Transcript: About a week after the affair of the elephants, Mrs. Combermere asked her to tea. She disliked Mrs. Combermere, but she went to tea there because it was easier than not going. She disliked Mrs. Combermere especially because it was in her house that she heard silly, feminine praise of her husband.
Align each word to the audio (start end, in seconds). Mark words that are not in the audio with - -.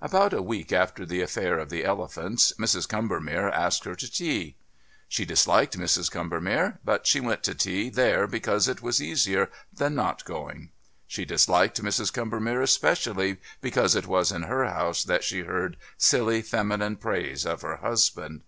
About 0.00 0.32
a 0.32 0.40
week 0.40 0.72
after 0.72 1.04
the 1.04 1.22
affair 1.22 1.58
of 1.58 1.68
the 1.68 1.84
elephants, 1.84 2.52
Mrs. 2.56 2.88
Combermere 2.88 3.50
asked 3.50 3.82
her 3.82 3.96
to 3.96 4.08
tea. 4.08 4.54
She 5.08 5.24
disliked 5.24 5.76
Mrs. 5.76 6.08
Combermere, 6.08 6.78
but 6.84 7.04
she 7.04 7.18
went 7.18 7.42
to 7.42 7.52
tea 7.52 7.88
there 7.88 8.28
because 8.28 8.68
it 8.68 8.80
was 8.80 9.02
easier 9.02 9.50
than 9.72 9.96
not 9.96 10.24
going. 10.24 10.70
She 11.08 11.24
disliked 11.24 11.82
Mrs. 11.82 12.12
Combermere 12.12 12.62
especially 12.62 13.38
because 13.60 13.96
it 13.96 14.06
was 14.06 14.30
in 14.30 14.44
her 14.44 14.66
house 14.66 15.02
that 15.02 15.24
she 15.24 15.40
heard 15.40 15.76
silly, 15.98 16.42
feminine 16.42 16.94
praise 16.94 17.44
of 17.44 17.62
her 17.62 17.78
husband. 17.78 18.42